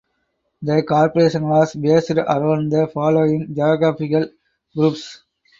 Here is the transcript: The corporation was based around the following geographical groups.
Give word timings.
The 0.63 0.81
corporation 0.81 1.47
was 1.47 1.75
based 1.75 2.09
around 2.09 2.71
the 2.71 2.87
following 2.87 3.53
geographical 3.53 4.29
groups. 4.75 5.21